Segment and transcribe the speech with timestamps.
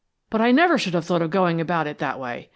[0.31, 2.49] "But I never should have thought of going about it that way.